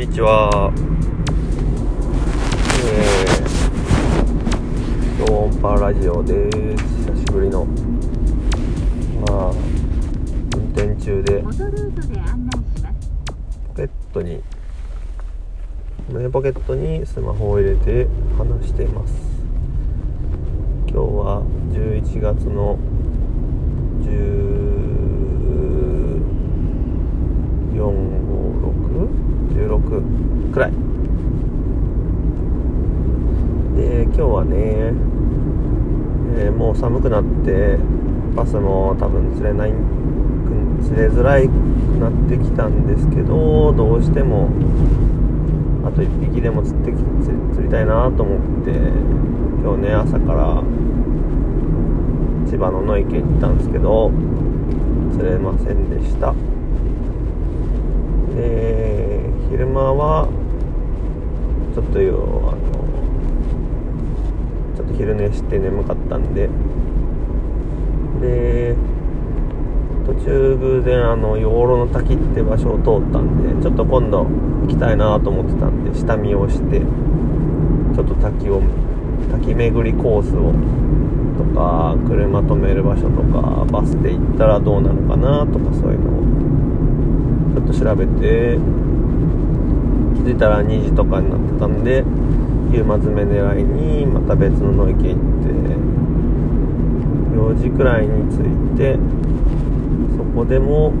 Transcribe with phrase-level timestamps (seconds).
[0.00, 0.72] にちは。
[2.86, 6.56] えー、超音波ラジオです。
[7.12, 7.66] 久しぶりの。
[7.66, 9.52] まあ、
[10.56, 11.42] 運転中で。
[11.42, 11.50] ポ
[13.74, 14.42] ケットに、
[16.08, 18.06] 胸ポケットにスマホを入れて
[18.38, 19.12] 話しています。
[20.88, 21.42] 今日は
[21.74, 22.78] 11月の
[29.88, 30.72] 16くらい。
[33.76, 34.56] で今日はね、
[36.38, 37.78] えーもう寒くなって
[38.36, 39.72] バスも多分釣れない
[40.82, 41.52] 釣れづらいく
[42.00, 44.48] なってきたんですけどどうしても
[45.84, 47.08] あと1匹でも釣って釣り
[47.54, 48.70] 釣りたいなと思って
[49.62, 50.62] 今日ね朝から
[52.48, 54.10] 千葉の野池に行ったんですけど
[55.12, 56.34] 釣れませんでした。
[58.34, 59.09] で
[59.50, 60.28] 昼間は
[61.74, 62.60] ちょっとよあの
[64.76, 66.48] ちょっと昼寝して眠かったんで。
[68.20, 68.76] で
[70.06, 78.60] 途中偶然あの養老の滝って場所を通ったんでちょっと今度行きたいなと思ってたんで下見をしてちょっと滝を
[79.30, 80.52] 滝巡りコースを
[81.38, 86.20] とか車止める場所とかバスで行ったらどうなのかなとかそういうのを
[87.54, 88.58] ちょっと調べて
[90.30, 92.04] づいたら2時とかになってたんで
[92.72, 95.50] 夕間詰め狙いにまた別の野池行って
[97.34, 98.96] 4時くらいに着いて
[100.16, 100.92] そこでも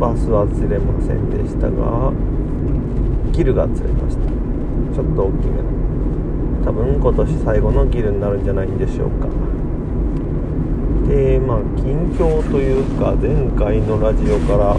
[0.00, 2.12] バスは釣れませんでしたが
[3.32, 4.24] ギルが釣れました。
[4.94, 5.68] ちょっと大きめの。
[6.64, 9.28] 多分今年最後のギルになるんじゃないんでしょうか。
[11.06, 14.76] でまあ近況というか前回のラジオから、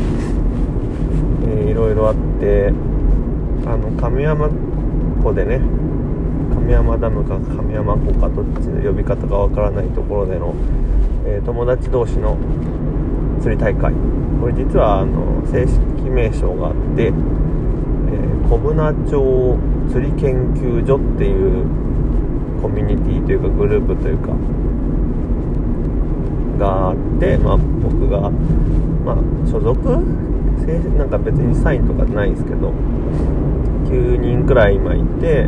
[1.48, 2.74] えーいろいろあって
[3.68, 4.50] あの亀山
[5.22, 5.60] 湖でね
[6.54, 10.56] 亀山ダムか亀山湖かどっちの呼び方かわからないところでの、
[11.26, 12.38] えー友達同士の
[13.42, 13.94] 釣り大会。
[14.40, 15.80] これ実はあの正式
[16.10, 17.12] 名称があって、え
[18.50, 19.58] 小船町
[19.92, 21.66] 釣り研究所っていう
[22.62, 24.30] コミュニティというかグループというか
[26.58, 28.30] があって、まあ、僕が、
[29.06, 29.16] まあ、
[29.50, 29.78] 所属？
[30.98, 32.74] なんか別にサインとかないんですけど
[33.98, 35.48] 9人くらい今いて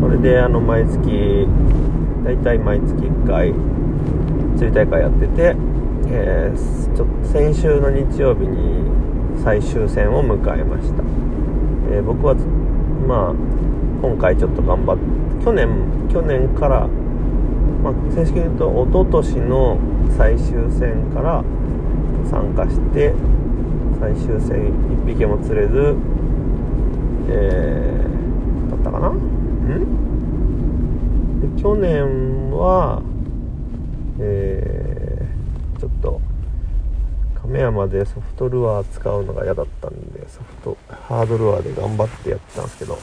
[0.00, 1.46] それであの毎月
[2.24, 3.52] 大体毎月1回
[4.56, 5.56] 釣り大会やってて、
[6.08, 8.84] えーちょ先週の日曜日に
[9.42, 11.02] 最終戦を迎えました、
[11.94, 12.34] えー僕は
[13.06, 13.34] まあ
[14.02, 15.68] 今回ちょっと頑張って去年
[16.12, 16.86] 去年から、
[17.82, 19.78] まあ、正式に言うと一昨年の
[20.16, 21.44] 最終戦から
[22.30, 23.14] 参加して
[24.00, 24.72] 最終戦
[25.04, 25.96] 1匹も釣れず
[27.28, 29.08] えー、だったかな？
[29.10, 29.18] ん？
[31.56, 33.02] で去年は
[34.18, 36.20] えー、ちょっと
[37.42, 42.98] 亀山でソフトルアー使うのが嫌だったんでソフトハードルアーで頑張ってやってたんですけど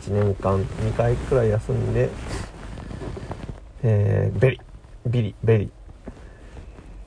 [0.00, 2.10] 1年間2回くらい休んで
[3.82, 4.60] えー、ベリ
[5.06, 5.70] ビリベリ。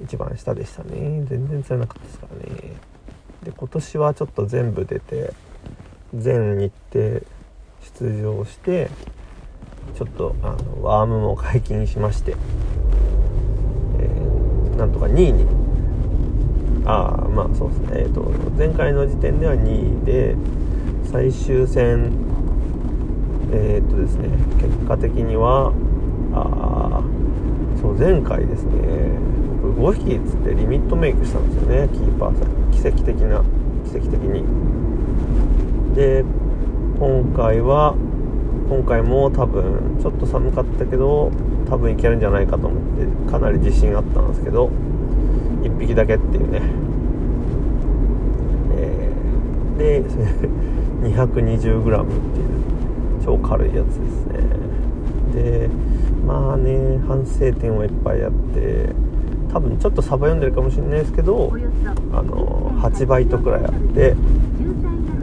[0.01, 1.25] 一番下でしたね。
[1.25, 2.45] 全然釣れなかったですからね。
[3.43, 5.33] で今年はちょっと全部出て
[6.15, 7.21] 全日程
[7.99, 8.89] 出場して
[9.95, 12.35] ちょっとあのワームも解禁しまして、
[13.99, 14.39] えー
[14.77, 15.45] なんとか2位に
[16.85, 17.87] ああまあそうですね。
[18.03, 18.21] えっ、と
[18.57, 20.35] 前回の時点では2位で
[21.11, 22.11] 最終戦
[23.51, 24.29] えっ、とですね
[24.61, 25.73] 結果的には
[26.33, 27.03] あ
[27.81, 28.71] そう前回ですね
[29.61, 32.71] 僕5匹っつってリミットメイクしたんですよねキーパーさん。
[32.71, 33.43] 奇跡的な
[33.91, 34.45] 奇跡的に。
[35.99, 36.23] で
[36.97, 37.93] 今回は
[38.69, 41.29] 今回も多分ちょっと寒かったけど
[41.67, 44.67] 多分いけるんじゃないかと思ってかなり自信あったんですけど
[45.61, 46.61] 1匹だけっていうね、
[48.77, 50.03] えーで
[51.03, 52.47] 220g っていう
[53.21, 54.39] 超軽いやつですね。
[55.33, 55.69] で
[56.25, 58.89] まあね反省点をいっぱいあって
[59.51, 61.51] 多分ちょっとサバ読んでるかもしれないですけど
[62.13, 64.15] あの8バイトくらいあって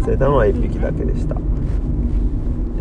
[0.06, 1.40] 釣れたのは1匹だけでしたで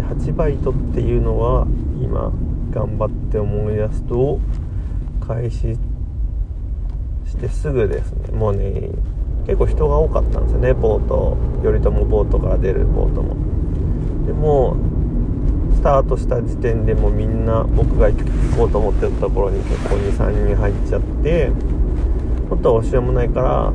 [0.04, 1.66] 8バイトっていうのは
[2.00, 2.32] 今
[2.70, 4.40] 頑張って思い出すと
[5.26, 5.76] 開始
[7.26, 8.90] してすぐですねもうね
[9.48, 13.36] 結構人が多かったんですよねボート頼朝ボートから出るボートも
[14.28, 14.78] でも
[15.74, 18.18] スタートした時点でもうみんな僕が行
[18.56, 21.50] こうと思ってたところに結構23人入っちゃって
[22.50, 23.74] 本当は押しようもないから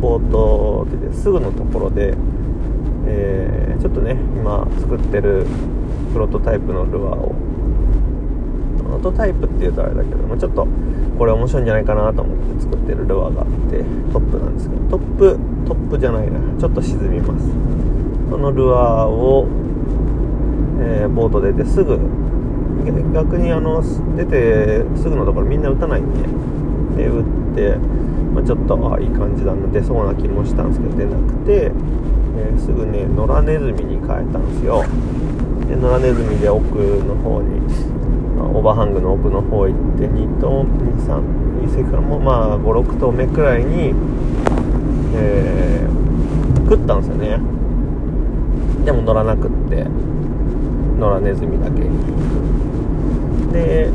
[0.00, 2.14] ボートですぐのところで
[3.06, 5.44] えーちょっとね今作ってる
[6.12, 7.34] プロトタイプのルアーを。
[8.78, 10.66] プロトタイプっていうとあれだけどもちょっと
[11.18, 13.82] これ面白いんじゃないかなと思って作ってるルアーがあって
[14.12, 17.46] トップなんですけどトップトップじゃないなちょっと沈みます。
[18.30, 19.46] そのルアーを、
[20.80, 21.98] えーボート出てすぐ
[23.12, 23.82] 逆にあの
[24.16, 26.12] 出てすぐのところみんな打たないん
[26.94, 27.76] でで打って、
[28.34, 31.72] まあ、ちょっとあいい感じだな出そうな気もしたんですけど出なくて、
[32.36, 34.84] えーすぐね野良ネズミに変えたんですよ。
[35.68, 37.60] で野良ネズミで奥の方に
[38.36, 43.94] まあオーバーハングの奥の方行って2頭23それからもうまあ56頭目くらいに、
[45.14, 45.92] えー
[46.68, 47.38] 食ったんですよね。
[48.84, 49.84] でも乗らなくって
[50.98, 51.90] 野良ネズミだけに。
[53.52, 53.90] で、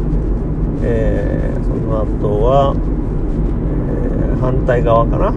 [0.83, 5.33] えーその後は、えー反対側かな？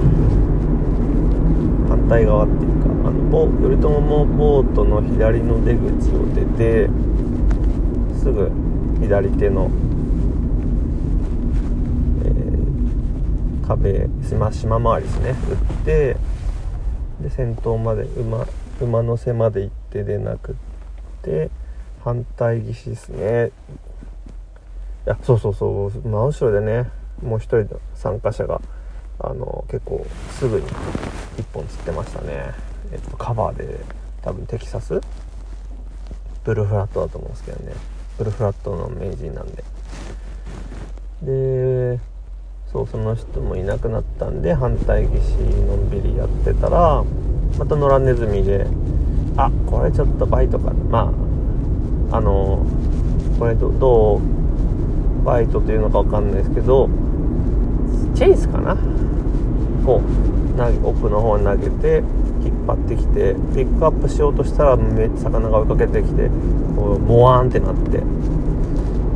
[1.89, 2.90] 反対側っていうか
[3.31, 6.91] あのボ頼朝もボートの左の出口を出て
[8.19, 8.51] すぐ
[9.01, 9.71] 左手の、
[12.25, 12.61] えー
[13.71, 16.17] 壁島島回りですね打って
[17.21, 18.45] で先頭まで馬
[18.81, 20.55] 馬の背まで行って出なくっ
[21.23, 21.51] て
[22.03, 23.53] 反対岸ですね。
[25.07, 26.91] いやそうそうそう真後ろでね
[27.23, 28.61] もう一人の参加者が
[29.21, 32.53] あの結構すぐに1本釣ってましたね、
[32.93, 33.81] えっと、カバーで
[34.23, 35.01] 多分テキサス？
[36.45, 37.73] ブルフラットだと思うんですけどね。
[38.19, 39.63] ブルフラットの名人なんで。
[41.23, 42.01] で
[42.73, 47.05] そうその人もいなくなったんで反対岸のんびりやってたら
[47.59, 48.67] また野良ネズミで
[49.37, 50.73] あこれちょっとバイトかな。
[50.85, 51.13] ま
[52.13, 52.65] ああの
[53.39, 54.21] これどどう
[55.25, 56.89] バイトというのかわかんないですけど
[58.15, 58.77] チェイスかな？
[59.85, 60.11] こう
[60.87, 62.03] 奥の方に投げて
[62.43, 66.29] 引っ張ってきてピックアップしようとしたらめっちゃ魚が追いかけてきて
[66.77, 68.03] こうモワーンってなって。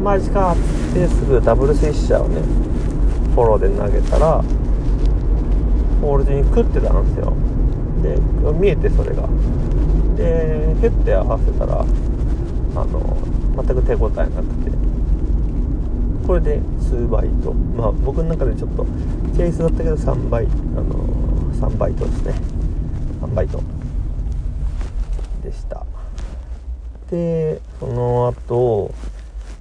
[0.02, 2.42] マジかっつってすぐダブルスイッシャーをね
[3.34, 4.44] フォローで投げたら
[6.02, 7.32] ホール中に食ってたんですよ。
[8.02, 8.18] で
[8.52, 9.22] 見えてそれが。
[10.16, 11.84] でヒュッて合わせたらあ
[12.84, 13.16] の
[13.56, 14.74] 全く手応えなくて。
[16.26, 18.86] これで数バイトまあ僕の中でちょっと
[19.34, 20.48] チェイスだったけど3倍あ
[20.80, 21.04] の
[21.54, 22.34] 3バイトですね。
[23.34, 23.60] バイト
[25.42, 25.84] でした。
[27.10, 28.92] でその後、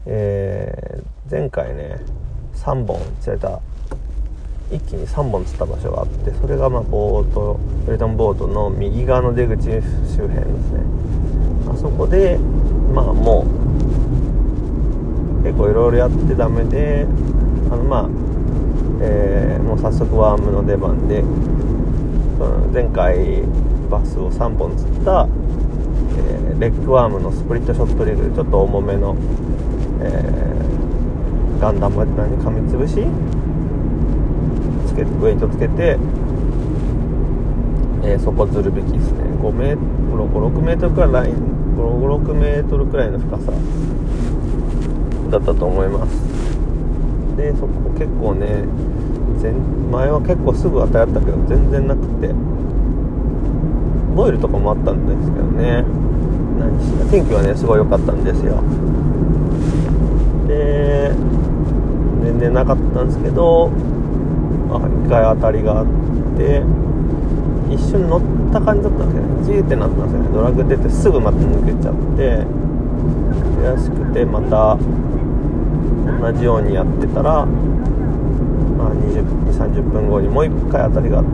[0.05, 1.99] えー前回ね
[2.55, 3.59] 3本釣れた。
[4.71, 10.27] 一気に3本釣った場所があってそれがまあボートブレトンボートの右側の出口周辺です
[10.71, 10.83] ね。
[11.71, 12.37] あそこで
[12.93, 13.45] まあも
[15.41, 17.05] う結構いろいろやってダメで
[17.71, 18.09] あのまあ、
[19.01, 21.23] えーもう早速ワームの出番で
[22.73, 23.43] 前回
[23.89, 25.27] バスを3本釣った、
[26.17, 29.15] えーレッグワームのスプリットショットリグちょっと重めの、
[30.01, 32.93] えーガンダム何噛みつぶし
[34.85, 35.97] つけてウェイトつけて、
[38.03, 39.23] えー底ずるべきですね。
[39.41, 41.35] 5メートル56メートルくらいライン
[41.77, 43.51] 56メートルくらいの深さ
[45.31, 46.17] だったと思います。
[47.37, 47.67] でそこ
[47.97, 48.65] 結構ね
[49.41, 49.51] 前
[49.91, 52.33] 前は結構すぐ当たったけど全然なくて。
[54.15, 55.83] ボイルとかもあったんですけどね。
[56.59, 58.61] 何しろ天気はねすごい良かったんですよ。
[60.47, 61.11] で
[62.23, 63.71] 全然なかったんですけど
[64.69, 65.87] あ一回当たりがあっ
[66.37, 66.61] て
[67.73, 68.21] 一緒に乗っ
[68.53, 69.45] た感じだったんですよね。
[69.45, 70.29] ジーってなったんですよね。
[70.31, 72.45] ドラグ出てすぐまた抜けちゃって
[73.65, 74.77] 悔しくてまた
[76.21, 77.47] 同じようにやってたら、
[79.03, 81.29] 20 30分後にもう一回当たりがあって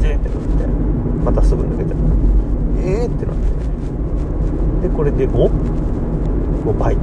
[0.00, 0.66] ジーってなって
[1.24, 2.04] またすぐ抜けちゃった
[2.82, 4.88] えーってなって。
[4.88, 7.02] でこれで 5?5 バイト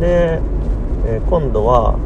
[0.00, 0.40] で、
[1.06, 1.96] えー今度は、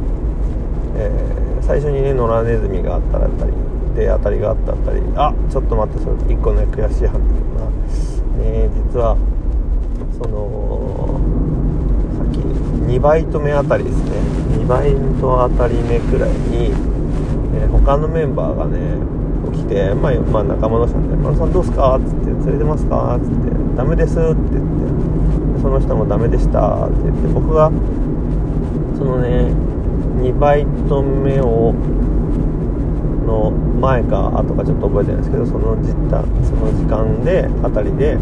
[0.96, 3.52] えー最初にね野良ネズミがあったらあったり
[3.94, 7.70] で当たりがあったあったりあちょっと待ってそれ1個ね悔しい判定だな。
[8.42, 9.16] ね実は
[10.20, 11.01] その
[12.92, 14.10] 2バイト目あたりですね
[14.58, 18.96] 2バイトあたり目くらいに、えー他のメンバーがね
[19.52, 27.72] 来て、まあ、まあ仲間同士なんで「丸さんどうすか?」っつって「釣れてますか?」っつって「ダメです」って言ってその人も「ダメでした」って言って僕が
[28.96, 29.52] そのね
[30.22, 31.74] 2バイト目を
[33.26, 38.16] の前か後かちょっと覚えてないですけどその時間その時間であたりで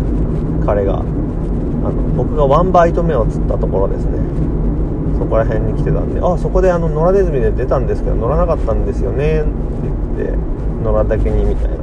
[0.64, 4.18] 彼があの僕が1バイト目を釣ったところですね
[5.20, 9.50] そこら辺に来てたんで「あそこであの野良ネズミで出たんですけど乗らなかったんですよね」って
[10.18, 10.38] 言って
[10.82, 11.76] 「野良だけに」みたいな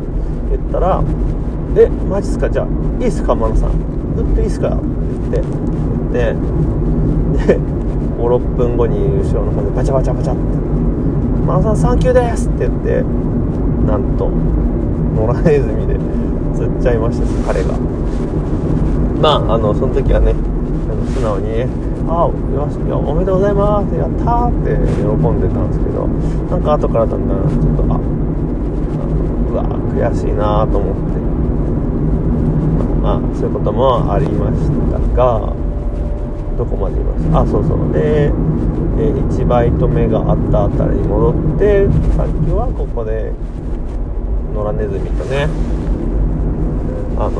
[0.50, 1.04] 言ったら
[1.78, 2.50] 「えマジっすか？
[2.50, 2.68] じゃあ
[3.00, 3.70] いいっすか真野さん？
[4.18, 4.72] 打っていいっすか?」っ
[5.32, 5.42] て
[6.12, 6.34] 言っ
[7.38, 7.60] てで
[8.20, 10.42] 56分後に後ろの方でバチャバチャバチャって
[11.46, 13.04] 「真野さんサンキューです!」って言って
[13.86, 14.30] なんと
[15.16, 15.96] 野良ネズミで
[16.56, 17.70] 釣っちゃいました彼が
[19.22, 20.34] まああのその時はね
[21.14, 21.68] 素直にね
[22.08, 23.96] 「あよしいやおめでとうございます。
[23.96, 26.08] やったー!」って喜んでたんですけど
[26.50, 28.00] なんか後からだんだんちょっとあ
[29.52, 31.28] うわ悔しいなと思って。
[33.04, 35.54] まあそういうこともありましたが
[36.58, 37.94] どこまでいましたあそうそう。
[37.94, 38.26] で、
[39.00, 41.88] え1バイト目があったあたりに戻って
[42.18, 43.32] さっきはここで
[44.54, 45.48] 野良ネズミとね
[47.18, 47.40] あの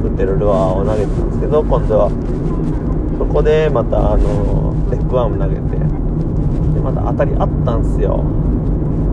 [0.00, 2.08] 作ってるルアーを投げてたんですけど今度は
[3.18, 5.60] そこでまたあのレッグワーム投げて
[6.72, 8.24] でまた当たりあったんすよ。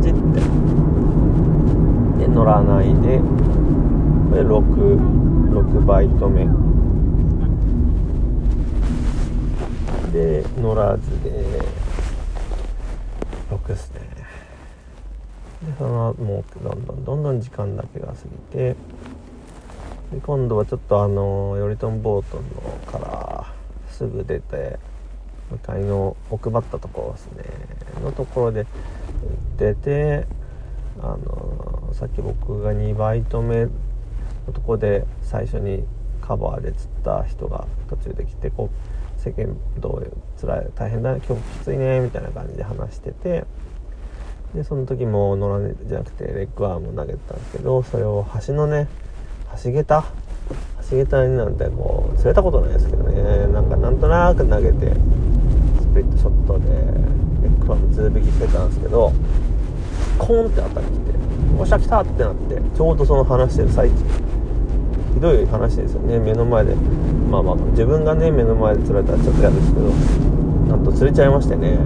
[0.02, 0.40] チって。
[2.20, 3.20] で乗らないで。
[4.30, 4.64] これ 6,
[5.52, 6.48] 6バイト目。
[10.14, 11.62] で乗らずで
[13.52, 14.00] 6ですね。
[15.64, 18.76] でそのもうどんどんどんどん時間だけが過ぎて
[20.12, 22.44] で今度はちょっとあの頼朝ボートの
[22.92, 23.54] から
[23.90, 24.80] すぐ出て
[25.52, 27.44] 向かいの奥ばったところですね。
[28.04, 28.66] のところで
[29.58, 30.28] 出て
[31.02, 33.72] あのさっき僕が2バイト目の
[34.54, 35.84] とこで最初に
[36.22, 43.46] カバーで釣った人が途中で来てこう世間どうつらい大変だ今日きついねみたいな感じで話してて
[44.54, 48.88] でその時も野良ネじゃなくてレッグアーム投げてたんですけどそれを橋のね
[49.64, 50.04] 橋桁
[50.90, 53.48] 橋桁になんてこう釣れたことないですけどね。
[53.54, 54.94] なんかなんとなく投げて
[55.82, 59.12] スプリットショットでレッグアームズ引きしてたんですけど
[60.18, 61.12] コーンって当たりきて
[61.60, 63.96] 「おっしゃ来た!」ってなってちょうどその話してる最中。
[65.16, 66.20] ひどい話ですよね。
[66.20, 66.76] 目の前で。
[67.32, 69.88] まあまあ自分がね目の前で釣られたらちょっと嫌ですけど
[70.70, 71.80] なんと釣れちゃいましてね。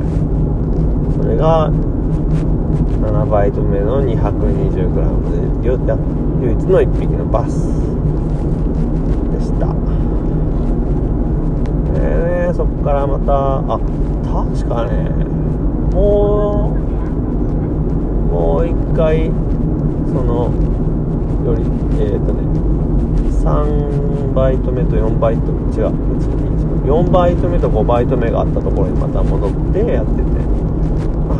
[1.17, 1.71] それが
[3.01, 5.97] 7バイト目の 220g でよや
[6.41, 7.67] 唯一の1匹のバス
[9.31, 9.73] でした。
[11.93, 11.99] で
[12.47, 13.79] ねそこからまたあ
[14.45, 15.09] 確かね
[15.93, 16.77] も
[18.29, 19.31] うもう一回
[20.07, 20.51] その
[21.45, 21.63] より
[21.99, 22.41] えっ、ー、とね
[23.43, 25.91] 3バイト目と4バイト違う
[26.85, 30.41] 4バイト目と5バイト目があったところにまた戻ってやってて。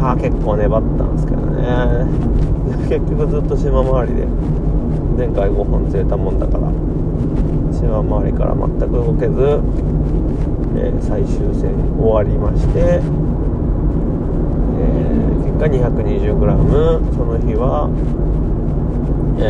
[0.01, 1.40] まあ結構粘ったんですけど。
[1.62, 2.06] ね。
[2.89, 4.25] 結局ずっと島回りで
[5.18, 6.72] 前回5本釣れたもんだから
[7.72, 9.62] 島回りから全く動けず、
[10.77, 17.89] えー最終戦終わりまして、えー結果 220g その日は
[19.39, 19.41] え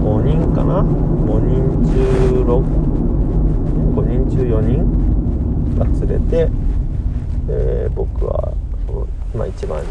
[0.00, 1.94] 5人かな？5人中
[2.44, 6.48] 65人中4人が釣れて、
[7.48, 8.52] えー僕は
[9.36, 9.84] その今一番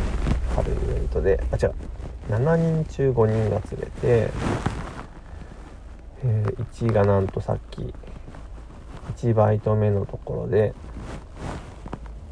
[0.55, 1.73] 軽いイベントであ違う。
[2.29, 4.31] 7人中5人が釣れて、
[6.23, 7.93] え1位がなんとさっき
[9.17, 10.73] 1バイト目のところで、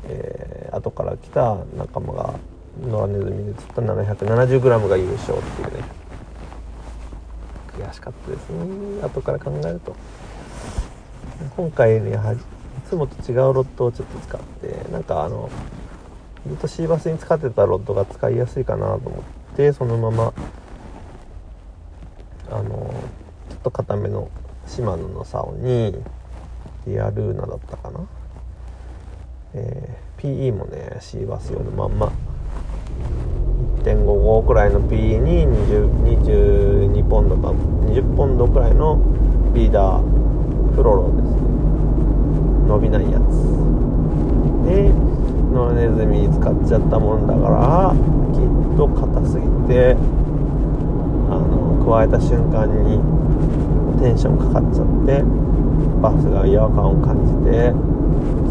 [0.05, 2.33] えー後から来た仲間が
[2.81, 5.83] 野良ネズミで釣った 770g が優勝っていうね。
[7.77, 9.03] 悔しかったですね。
[9.03, 9.95] 後から考えると。
[11.55, 12.41] 今回ねやはりい
[12.89, 15.51] つもと違うロッドをちょっと使ってなんかあの
[16.47, 19.23] ずっとシーバスに使ってたロッドが使いやすいかなと思
[19.53, 20.33] ってそのまま
[22.51, 22.93] あの
[23.49, 24.29] ちょっと固めの
[24.67, 25.95] シマノの竿に
[26.87, 27.99] リアルーナだったかな、
[29.53, 32.09] えー PE もねシーバス用のまんま。
[33.83, 39.01] 1.55くらいの PE に20 22ポンドか20ポンドくらいの
[39.53, 41.23] リーダーフロロです。
[41.23, 41.37] ね
[42.69, 43.23] 伸びないやつ。
[44.65, 44.93] で
[45.53, 47.93] 野ネズミ使っちゃったもんだから
[48.33, 49.95] きっと硬すぎて
[51.29, 52.97] あの加えた瞬間に
[54.01, 55.23] テンションかかっちゃって
[56.01, 57.71] バスが違和感を感じて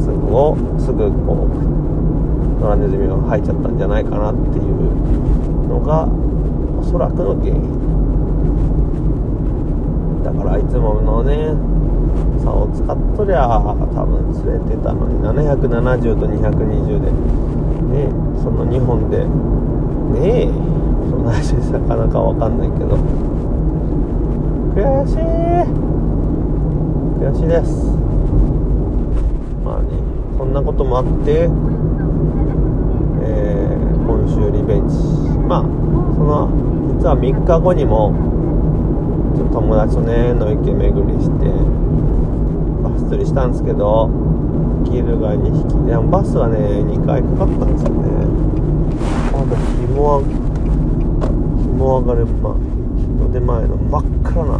[0.01, 6.07] すぐをすぐこう野良ネズミが入っちゃったんじゃないかなっていうのが
[6.79, 7.83] おそらくの原因。
[10.23, 11.53] だからいつものね
[12.43, 17.11] 竿を使っとりゃ多分釣れてたのに770と220で。
[17.93, 18.09] ね
[18.43, 19.25] その2本で。
[20.19, 20.49] ねえ
[21.11, 22.97] そんな話なかなか分かんないけど。
[24.75, 25.17] 悔しい。
[27.21, 27.71] 悔しいです。
[29.65, 29.89] まあね
[30.39, 31.49] そんなこともあって、
[33.23, 34.97] えー今週リベンジ。
[35.47, 35.67] まあそ
[36.25, 36.51] の
[36.99, 38.13] 実は3日後にも
[39.37, 41.47] ちょっと友達とね野池巡りして
[42.83, 44.11] バス釣りしたんですけど
[44.85, 48.03] ギルが2匹でもバスはね2回かかったんですよね。
[49.33, 50.23] まだ日も
[51.63, 54.59] 日も上がる、まあ、日の出前の真っ暗な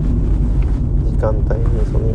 [1.05, 2.09] 時間帯にその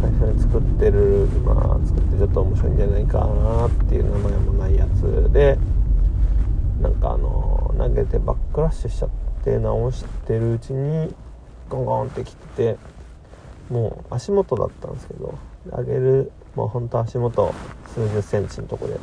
[0.00, 1.54] 最初に作ってる今
[1.84, 5.32] 作ってちょっと面白いんじゃないかなっていう名前もないやつ。
[5.32, 5.58] で
[6.80, 9.08] なんかあの投げてバックラッシュしちゃっ
[9.42, 11.14] て直してるうちに
[11.68, 12.78] ゴンゴンってきてて
[13.70, 17.52] もう足元だったんですけど上げるもうほんと足元
[17.94, 18.98] 数十センチのとこで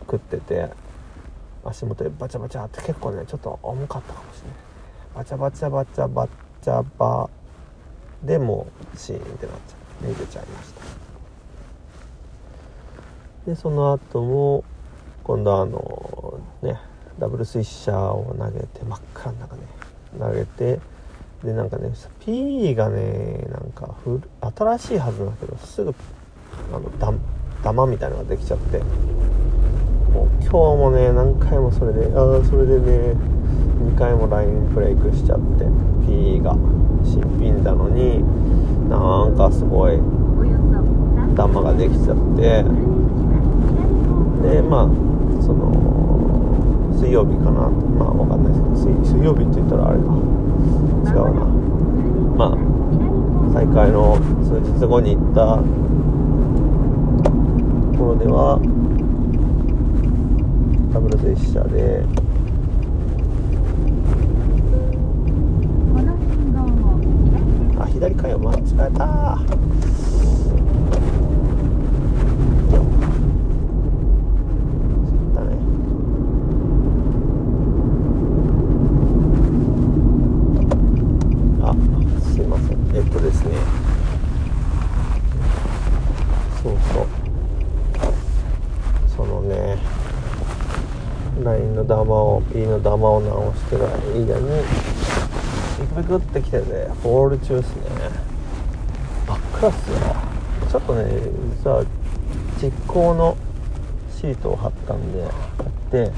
[0.00, 0.70] 食ってて
[1.64, 4.56] 足元でバチャバチャって結構ねちょっと重かったかもしれない。
[5.16, 6.28] バチャバチャバチャバ
[6.60, 7.30] チャバ
[8.22, 10.82] でもうシーンってなっちゃって逃げちゃいました
[13.50, 14.62] でその後も
[15.22, 16.78] 今度はあのね
[17.18, 19.62] ダブルスイッシャーを投げて真っ暗の中ね
[20.18, 20.80] 投げて
[21.44, 21.90] でなんかね
[22.20, 24.20] P がねなんか古
[24.56, 25.94] 新しいはずなんだけどすぐ
[26.72, 27.12] あのダ
[27.62, 28.80] ダマみたいなのができちゃって。
[30.16, 33.14] もう今日もね何回もそれでああそれでね
[33.92, 35.66] 2回もラインブレイクしちゃって
[36.06, 36.52] P が
[37.04, 38.24] 新品なのに
[38.88, 39.98] なんかすごい
[41.34, 42.64] ダマができちゃって。
[44.42, 44.88] でまあ
[45.42, 45.72] その
[46.96, 47.68] 水曜日かな。
[47.98, 50.04] まあわかんないですけど水水曜日って言ったらあれか。
[51.06, 51.46] 違うな。
[52.36, 52.56] まあ
[53.52, 55.56] 再開の数日後に行った
[57.96, 58.58] ところでは
[60.92, 62.04] ダブルスイッシャーで
[67.80, 69.38] あ左かよ間違えただ
[75.44, 75.56] ね
[81.62, 81.74] あ
[82.32, 83.56] すいませんえっとですね。
[86.62, 87.06] そうそう。
[89.16, 89.78] そのね
[91.42, 94.62] LINE のダマを P のダマを直してる間に
[95.80, 97.82] ビクビクってきててホール中っすね。
[99.26, 99.96] 真っ暗っすよ
[100.70, 101.04] ちょっとね
[101.62, 101.84] 実は
[102.62, 103.36] 実行の
[104.14, 106.10] シートを貼ったんで貼って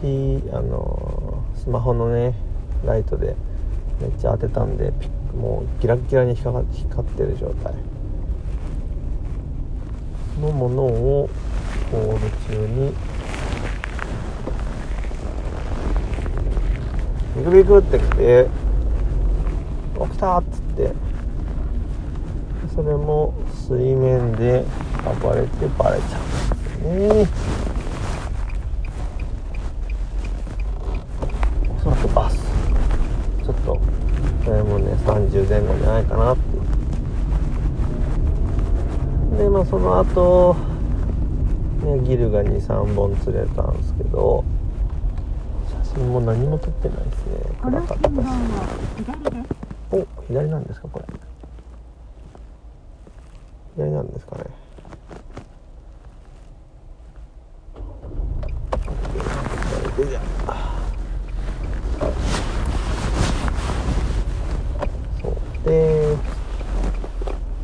[0.00, 2.34] P あのスマホのね
[2.84, 3.34] ライトで
[4.00, 6.64] めっちゃ当てたんでピッもうギラギラに光っ
[7.16, 7.74] てる状態
[10.40, 11.30] のものを
[11.90, 12.92] ホール中に
[17.36, 18.46] ビクビクってきて
[20.00, 21.08] 起きたっつって。
[22.78, 23.34] それも
[23.66, 24.64] 水面で
[25.20, 27.28] 暴れてバレちゃうんですね
[31.76, 32.36] おそらくバス
[33.44, 33.80] ちょっと
[34.44, 36.42] それもね30前後じゃないかなって
[39.60, 40.56] あその後
[41.84, 44.44] ねギルが23本釣れたんですけど
[45.84, 47.32] 写真も何も撮ってないですね。
[47.62, 48.12] 暗かったし
[49.90, 51.04] お左なんですかこれ。
[53.76, 54.44] 左なんですかね。
[65.22, 65.68] そう。
[65.68, 66.16] で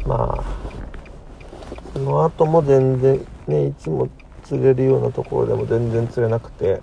[0.06, 0.54] まあ
[1.94, 4.08] その後も全然ねいつも
[4.44, 6.80] 釣れるようなところでも全然釣れなくて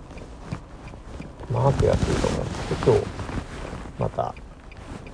[1.50, 3.06] まあ悔しいと思って今日
[3.98, 4.34] また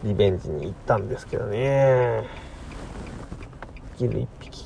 [0.04, 2.24] リベンジに行ったんですけどね。
[3.98, 4.64] ギル1匹。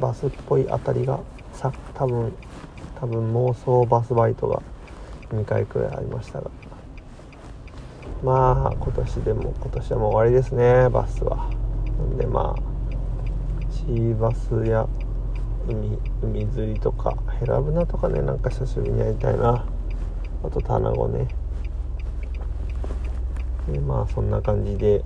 [0.00, 1.20] バスっぽい当たりが
[1.52, 2.32] さ多分
[2.98, 4.62] 多分妄想バスバイトが
[5.30, 6.50] 2回くらいありましたが。
[8.22, 11.48] まあ今年でも今年はもう終わりですねバスは。
[11.98, 12.69] なんでまあ
[13.70, 14.86] シーバスや
[15.68, 19.64] 海海釣りとかヘラブナとかねなんか久しぶりにやりたいな。
[20.42, 21.28] あとタナゴね。
[23.70, 25.04] でまあそんな感じで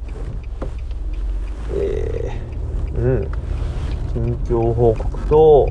[1.75, 3.29] えー、うん。
[4.15, 5.69] 近況報告と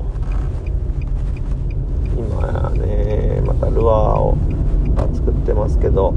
[2.18, 4.38] 今ねまたルアーを
[5.14, 6.14] 作ってますけど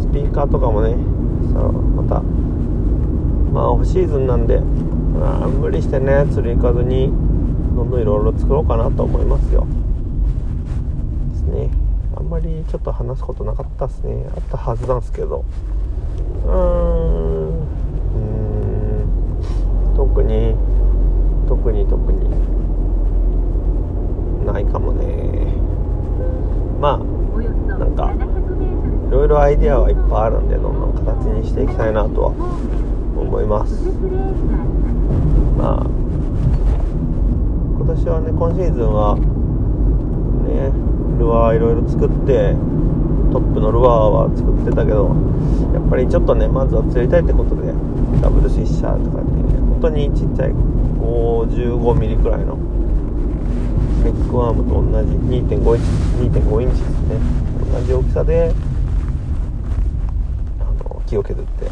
[0.00, 0.94] スピーカーとかもね
[1.52, 2.22] さあまた
[3.52, 7.12] まあオフシーズンなんで、まあ、無理してね釣り行かずに
[7.74, 9.66] どんどんいろいろ作ろうかなと思いますよ。
[11.32, 11.70] ですね。
[12.16, 14.26] あんまりちょっと話すことなかったですね。
[14.36, 15.44] あったはずなんですけど。
[16.46, 17.50] うーん。
[19.96, 20.54] 特に
[21.48, 22.30] 特に特に。
[24.46, 25.52] ないかもね。
[26.80, 26.98] まあ
[27.78, 28.12] なんか
[29.08, 32.32] いろいろアイデアはいっぱいあるんでどんどん形にしていきたいなとは
[33.30, 33.72] 思います。
[35.56, 35.86] まあ
[37.78, 39.14] 今年はね今シーズンは
[40.42, 40.74] ね
[41.18, 42.56] ルアーいろいろ作って
[43.30, 45.14] トップのルアーは作ってたけど
[45.72, 47.72] やっぱりちょっとねまずは釣りたいってことで
[48.20, 52.58] ダブルフィッシャーとかってね本当にちっちゃい55ミリくらいの
[54.02, 57.14] ネックワームと同じ2.5インチ2.5インチですね。
[57.70, 58.52] 同じ大きさで
[61.06, 61.70] 木を削って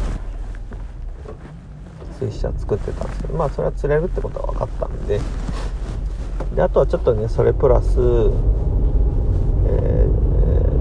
[2.19, 5.19] 水車作ってたんですけどまあそれは釣れるってことは分かったんで。
[6.55, 8.01] であとはちょっとねそれプラス、え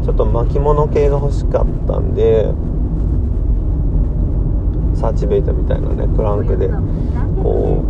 [0.01, 2.53] ー、ちょっと巻物系が欲しかったんで
[4.99, 6.69] サーチベイトみたいなねクランクで
[7.43, 7.85] こ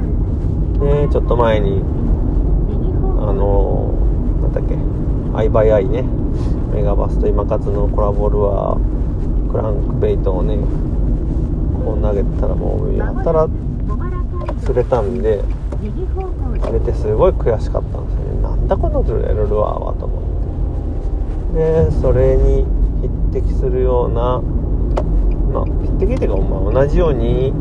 [0.80, 4.76] うねちょっと前にあのー、なんだっけ
[5.38, 6.02] アイバイアイね
[6.74, 10.58] メガバスと今活のコラボルアークランクベイトをね
[11.88, 13.48] こう投げたらもうやったら
[14.60, 15.42] 釣れたんで
[16.60, 18.42] あれってすごい悔しかったんですよね。
[18.42, 20.22] なんだこの釣れるルアーはと思っ
[21.54, 21.88] て。
[21.88, 22.66] でそれに
[23.32, 24.42] 匹敵するような
[25.50, 27.54] まあ匹敵っていうか、まあ、同じように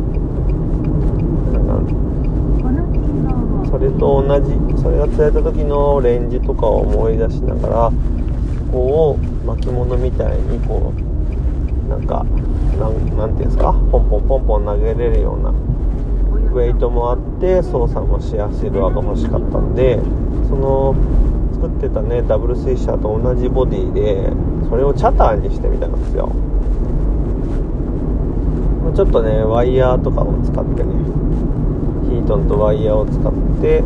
[3.71, 7.91] それと同じそれが釣れた時のレンジとかを思い出しながら
[8.71, 12.25] こう巻物みたいにこうなんか
[12.77, 13.73] なんなんていうんですか？
[13.91, 15.49] ポンポンポンポン投げれるような。
[15.49, 19.99] ウェイトもあって操作もしやすいルアーが欲しかったんで
[20.49, 20.95] その
[21.53, 24.31] 作ってたねダブルスイシャーと同じボディで
[24.67, 26.31] それをチャターにしてみたんですよ。
[28.95, 30.93] ちょっとねワイヤーとかを使ってね
[32.09, 33.83] ヒートンとワイヤーを使って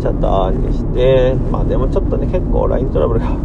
[0.00, 3.36] チャターにしてまあでもちょっとね結構ライントラブルが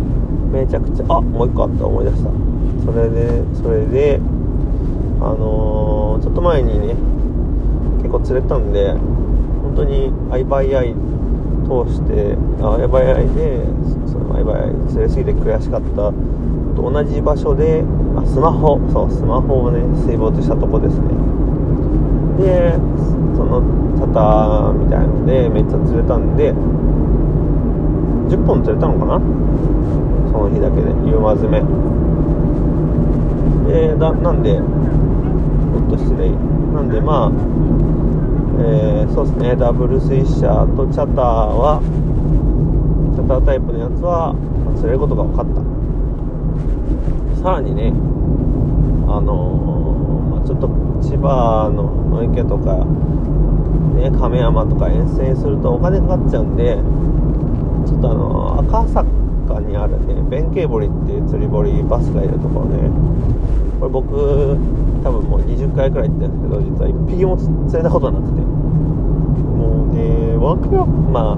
[0.52, 2.32] めちゃくちゃあもう一個あった思い出した。
[2.84, 4.20] それでそれで
[5.28, 6.96] のー、ちょっと前にね
[7.98, 10.96] 結構釣れたんで本当にアイバイアイ
[11.66, 13.66] 通してアイバイアイで
[14.08, 16.12] そのアイバイアイ釣れすぎて悔しかった
[16.76, 17.84] と同じ場所で
[18.16, 21.08] あスマホそうスマホをね水没したとこですね。
[22.40, 22.74] で
[23.36, 23.62] その
[24.00, 29.20] タタみたいのでめっちゃ釣れたんで10本釣れたのかな？
[30.32, 31.62] その日だけで夕間詰め。
[33.70, 36.32] でだなんでもっと失礼。
[36.74, 37.32] なんでまあ、
[38.62, 39.56] えー、そうですね。
[39.56, 41.80] ダブルスイッシャーとチャターは
[43.16, 44.34] チャタータイプのやつは
[44.76, 45.62] 釣れることが分かった。
[47.44, 47.94] さらにね
[49.08, 50.68] あのー、ま、ちょっと
[51.02, 52.86] 千葉のの池とか
[53.96, 56.76] ね亀山とか遠征するとお金かかっちゃうんで
[57.86, 59.19] ちょっとあの赤坂
[59.60, 62.90] にあるね弁慶堀っていう釣り堀バスがいるところね。
[63.80, 64.58] これ僕
[65.04, 68.42] 多分もう20回くらい行ってるんですけど実は1匹も釣れたことなくて。
[69.60, 71.38] もうねワクワクま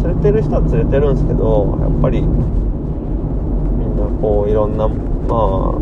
[0.00, 2.32] 釣れてる人は釣れてるんですけどやっぱりみん
[3.96, 4.96] なこういろんなま
[5.30, 5.78] あ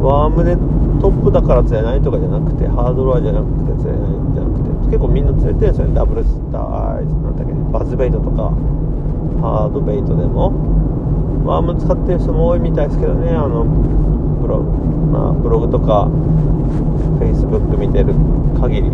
[0.00, 0.56] ワームで
[1.00, 5.94] トップだから釣れないとかじゃなくてハードルアじゃなくて釣れないんじゃなくて結構みんな釣れてるんですよね。
[5.94, 8.52] ダブルスターなんだっけバズベイトとか。
[9.44, 14.72] ハードベイトでもワーム使ってる人も多いみたいですけどねあのブログ,、
[15.12, 16.08] まあ、ブログとか
[17.20, 18.14] Facebook 見てる
[18.58, 18.90] 限り。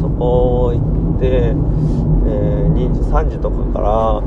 [0.00, 0.80] そこ行
[1.16, 1.54] って、
[2.26, 4.20] えー、2時3時とかから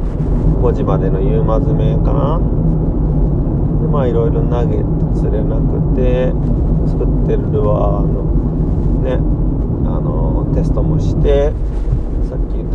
[0.61, 2.39] 5時までの夕間詰めかな。
[3.81, 4.83] でまあいろいろ投げて
[5.15, 6.33] 釣れなくて
[6.87, 8.23] 作ってるルアーの
[9.03, 9.13] ね
[9.85, 11.53] あのテストもして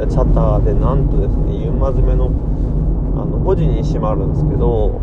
[0.03, 2.27] ったチャターでなんとですね夕間詰めの
[3.15, 5.01] あの5時に閉まるんですけど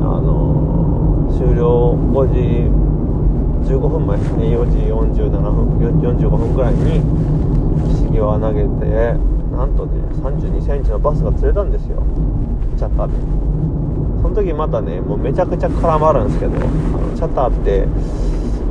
[0.00, 4.78] あの終了5時15分前ですね4時
[5.18, 5.66] 47分
[6.00, 7.02] 45分ぐらいに
[7.92, 8.66] 岸際投げて
[9.52, 12.02] なんとね3 2センチのバスが釣れたんですよ
[12.78, 13.46] チャターで。
[14.22, 17.86] その時またねもうめちゃくちゃ絡まるんですけどあのチャターって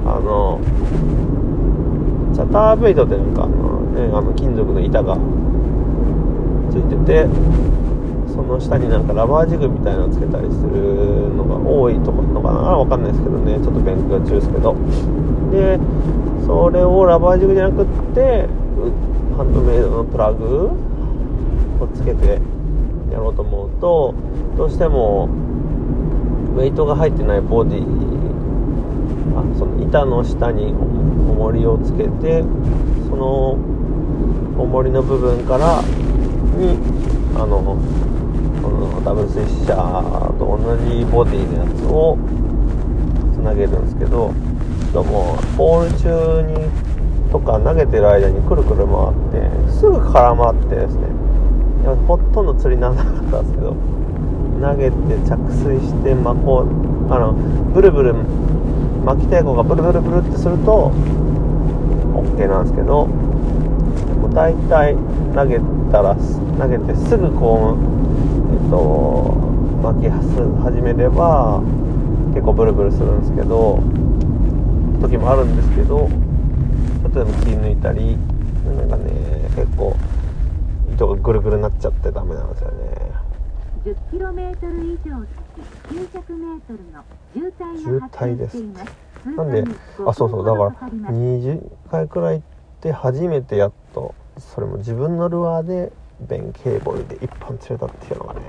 [0.05, 0.59] あの
[2.33, 3.47] チャターベイトってなんか、
[3.95, 5.17] ね、あの金属の板が
[6.69, 7.27] ついてて
[8.27, 12.59] その下になんかラバージグみたいなのつけたりするのが多いとこのかな？
[12.77, 13.55] わかんないですけどね。
[13.63, 14.75] ちょっと勉強中ですけど。
[15.51, 15.79] で
[16.45, 18.47] それをラバージグじゃなくって
[19.37, 20.71] ハンドメイドのプラグ
[21.79, 22.41] をつけて
[23.11, 24.13] やろうと思うと
[24.57, 25.29] どうしても
[26.55, 27.83] ウェイトが入ってないボディ
[29.35, 32.43] あその板の下に重りをつけて
[33.09, 33.57] その
[34.57, 35.81] 重りの部分から
[36.57, 36.77] に
[37.35, 37.77] あの
[38.61, 42.17] そのダブルスイッシャーと同じボディのやつを
[43.33, 44.33] つなげるんですけど
[44.93, 46.69] どうもボール中に
[47.31, 51.15] とか投げてる間にくるくる回ってすぐ空回ってですね。
[52.07, 53.75] ほとんど釣りにならなかったんですけど
[54.59, 54.97] 投げて
[55.29, 58.15] 着水してまこうあのブルブル
[59.05, 60.91] 巻き抵抗がブルブルブルってすると
[62.15, 63.07] OK なんですけど
[64.35, 64.95] 大体
[65.33, 65.59] 投げ
[65.91, 66.15] たら
[66.59, 69.33] 投げてすぐこうえっと
[69.81, 71.61] 巻き始めれば
[72.33, 73.79] 結構ブルブルするんですけど
[75.01, 78.17] 時もあるんですけどちょっとでも気抜いたり
[78.65, 79.95] なんかね結構
[80.93, 82.75] 糸がぐるぐるになっちゃってダメなんですよね。
[83.85, 88.85] 10km 以上先 900m の渋滞が発生しています。
[89.37, 89.63] なんで
[90.05, 90.71] あそうそうだから
[91.11, 92.41] 20回くらい行っ
[92.81, 98.41] て初めてやっとそれも自分のルアーで弁慶ボイで1本釣れたっていうのがね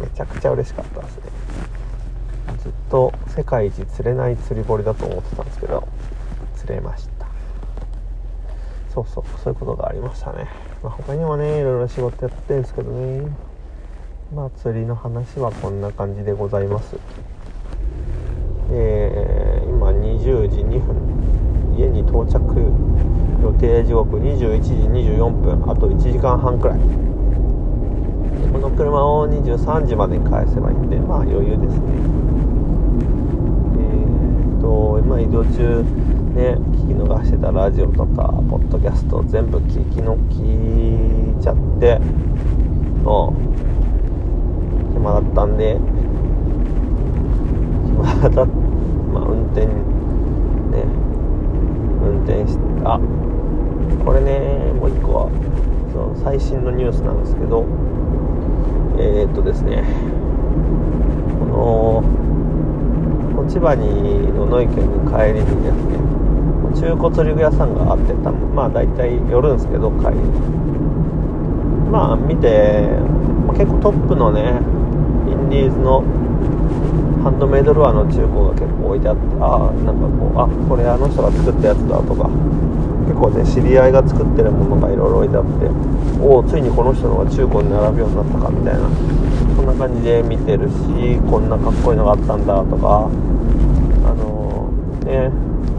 [0.00, 1.22] めちゃくちゃ嬉しかったですね。
[2.62, 5.86] ずっと世界一釣れない釣り堀だと思ってたんですけど
[6.56, 7.26] 釣れました。
[8.92, 10.48] そうそうそういうことがありましたね、
[10.82, 13.26] まあ、他にもねいろいろ仕事やってるんですけどね。
[14.34, 16.96] まあ釣りの話はこんな感じでございます。
[18.72, 21.46] えー、今20時2分。
[21.76, 22.40] 家に到着
[23.46, 26.78] 予定時刻21時24分あと1時間半くらい
[28.52, 31.84] この車を23時までに返せばいいんでまあ余裕ですね
[33.78, 35.84] えー、っと今移動中
[36.34, 42.00] ね聞き逃してたラジオとかポッドキャスト全部聞きの聞いちゃって
[43.04, 43.32] も
[44.90, 45.78] う暇だったんで
[47.86, 49.72] 暇だったまあ運転ね
[52.02, 52.98] 運転してあ
[54.06, 55.30] これねもう一個は
[55.90, 57.66] その最新のニュースなんですけど
[59.02, 59.82] えー、っとですね
[61.42, 65.98] この千葉にの野池に帰りにですね
[66.78, 70.66] 中古釣り具屋さんがあってたまあ大体寄るんですけど帰りに。
[71.90, 72.86] まあ見て、
[73.46, 74.60] ま、結構トップのね
[75.30, 76.02] インディーズの
[77.22, 82.30] ハンドメイドルアーの中古が結構置いてあってああなんかこうあこれあの人が作ったやつだとか
[83.06, 85.70] 結構ね知り合いが作ってるものがいろいろ置いてあって
[86.20, 89.26] おおついにこの人のが中古に並ぶようになったかみたいな。
[89.56, 93.08] そんな感じで見てるしこんなかっこいいのがあったんだとか
[94.04, 95.30] あのー、ね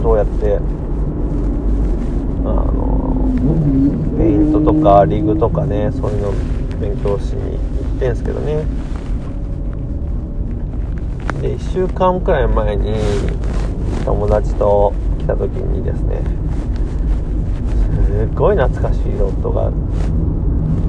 [0.01, 6.31] どうやってあのー、ペイントとかリグとかねそういうの
[6.79, 8.65] 勉強しに行ってんすけどね。
[11.41, 12.95] で1週間くらい前に
[14.05, 16.21] 友達と来た時にですね
[18.25, 19.71] っごい懐かしいロッドが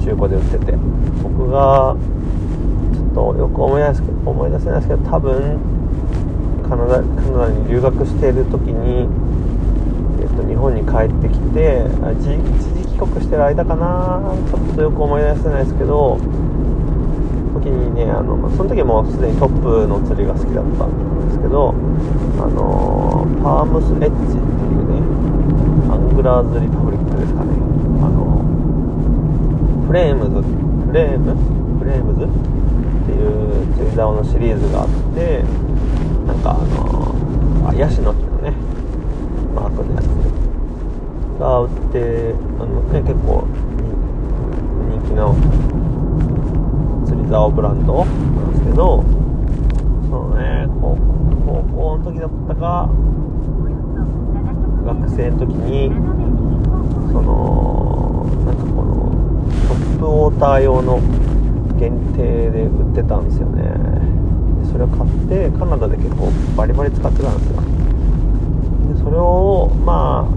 [0.05, 0.79] 中古で売ってて。
[1.23, 1.97] 僕が
[2.95, 5.59] ちょっとよく思い出す思い出せないですけど多分
[6.69, 9.09] カナダカナダに留学している時に、
[10.21, 11.87] えっと、日本に帰ってきて
[12.21, 14.21] 一時帰国してる間かな。
[14.51, 16.19] ちょっとよく思い出せないですけど
[17.55, 21.75] 時にねあのその時もすでにトップの釣りが好きだったんですけど
[22.38, 25.01] あのパームスエッジっていうね
[25.90, 27.53] アングラーズリパブリックですかね。
[28.03, 28.42] あの
[29.87, 31.35] フレームズフレーム？
[31.79, 32.24] フレームズ？
[32.24, 32.29] っ
[33.07, 35.42] ていう釣り竿のシリーズがあって
[36.27, 38.53] なんかあのあヤシの木のね。
[39.55, 40.05] マークのやつ
[41.40, 43.46] が売ってあのね結構
[44.90, 45.35] 人気の
[47.07, 49.03] 釣り竿ブランドなんですけど
[50.09, 50.96] そのね高
[51.74, 52.88] 校の時だったか
[54.88, 55.88] 学生の時に
[57.12, 59.12] そのなんかこの
[59.68, 60.98] トップウォーター用の
[61.79, 63.68] 限定で売ってたんですよね。
[64.72, 67.61] それを買ってカナダで結構バリバリ使ってたんですよ。
[68.94, 70.33] でそれをまあ、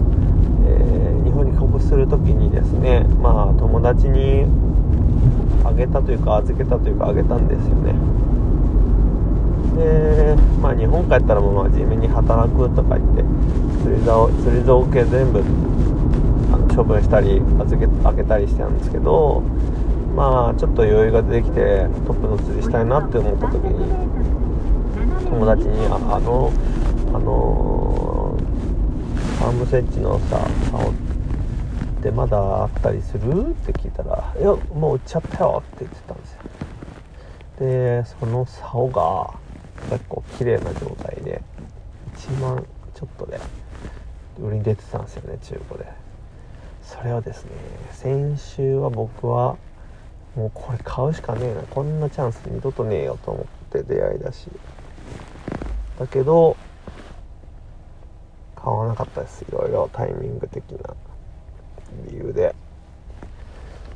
[0.66, 4.44] えー、日本に帰国する時にですねまあ友達に
[5.64, 7.94] あげたというか預けたというかあげたんですよね。
[9.76, 13.24] でまあ日本帰ったらもうまあ地味に働くとか言って
[13.82, 15.42] 釣り竿釣り竿系全部
[16.52, 19.42] あの処分したり預けあげたりしてたんですけど
[20.14, 23.88] まあちょっと余裕が出てきてトップの釣りしたいなって思った時に
[25.24, 26.52] 友達にああの
[27.14, 28.36] あの
[29.38, 30.38] ファームセッジのさ
[30.70, 30.92] 竿っ
[32.02, 33.48] てまだあったりする？
[33.48, 36.38] って聞いたら「いやもう売っちゃったよ」って言ってたんですよ。
[37.58, 39.30] でその竿が
[39.90, 41.42] 結構綺麗な状態で
[42.16, 42.64] 1万
[42.94, 43.40] ちょっとで
[44.40, 45.86] 売りに出てたんですよね中古で。
[46.82, 47.50] それをですね
[47.92, 49.56] 先週は僕は
[50.34, 54.48] もうこれ買うしかねえなこんなチャンス二度とねえよと思って出会いだし。
[55.98, 56.56] だけど
[58.56, 59.42] 買わなかったです。
[59.42, 60.94] いろいろタイミング的な
[62.08, 62.54] 理由で。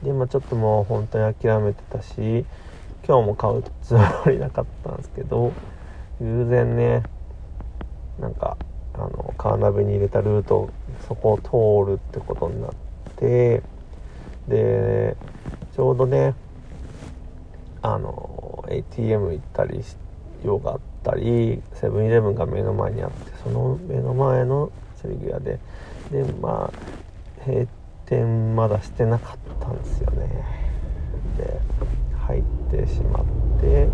[0.02, 2.44] で今ちょっともう本当に諦めてたし
[3.06, 5.52] 今日も買うつもりなかったんですけど
[6.20, 7.02] 偶然ね
[8.18, 8.56] なんか
[8.94, 10.70] あのカーナビに入れたルート
[11.06, 12.70] そこを通るってことになっ
[13.16, 13.62] て
[14.48, 15.16] で
[15.74, 16.34] ちょうどね
[17.82, 19.96] あの ATM 行ったりし
[20.44, 25.58] 用があったりセブンイレブンが目の前にあってその目の前の釣り具屋で
[26.10, 27.66] でまあ閉
[28.06, 30.28] 店まだしてなかったんですよね。
[31.36, 31.60] で
[32.26, 33.24] 入ってしまっ
[33.60, 33.88] て、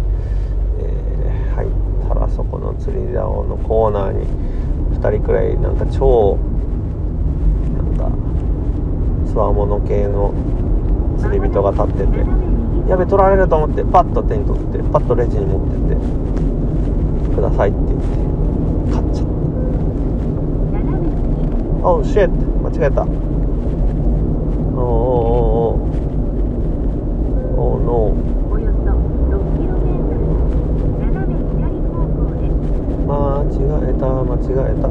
[2.23, 4.27] 入ったらそこの釣り竿のコーナーに
[4.99, 6.39] 2人くらいなんか超
[7.75, 8.11] なんか
[9.31, 10.33] つわもの系の
[11.19, 12.19] 釣り人が立ってて
[12.89, 18.07] やべ取られると思ってパッと手に取ってパッとレジに持ってってくださいって言って
[18.93, 19.33] 買っちゃった。
[21.85, 22.31] Oh shit
[22.63, 23.07] 間違えた。
[24.75, 25.89] Oh oh oh
[27.57, 28.15] oh oh no
[28.51, 28.91] およそ
[29.31, 29.91] 6km
[30.99, 32.55] 斜め左方向です
[33.07, 33.43] 間
[34.25, 34.39] 間違
[34.71, 34.89] えた。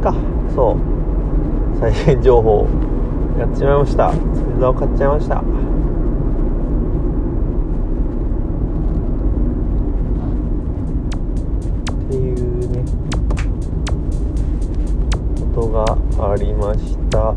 [0.00, 0.14] か。
[0.54, 0.76] そう。
[1.80, 2.66] 再現情報
[3.38, 4.10] やっちまいました。
[4.10, 5.40] 釣り竿買っちゃいました。
[5.40, 5.42] っ
[12.10, 12.84] ていうね。
[15.54, 15.84] ことが
[16.32, 17.34] ありました。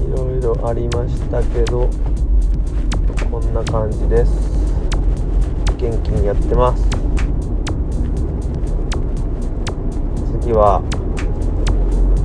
[0.00, 1.88] いろいろありましたけど
[3.30, 4.49] こんな感じです。
[5.80, 6.82] 元気にやってます。
[10.42, 10.82] 次は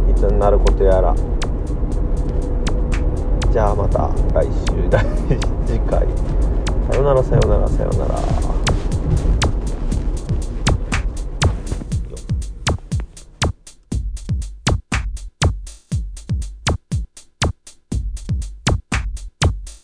[0.09, 1.15] いつになることやら。
[3.49, 4.89] じゃあまた来週。
[5.65, 6.05] 次回。
[6.91, 8.44] さよならさよならさよなら。